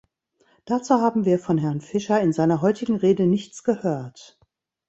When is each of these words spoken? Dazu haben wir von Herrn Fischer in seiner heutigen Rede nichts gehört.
Dazu 0.65 0.95
haben 0.95 1.25
wir 1.25 1.37
von 1.37 1.59
Herrn 1.59 1.79
Fischer 1.79 2.21
in 2.21 2.33
seiner 2.33 2.63
heutigen 2.63 2.95
Rede 2.95 3.27
nichts 3.27 3.63
gehört. 3.63 4.39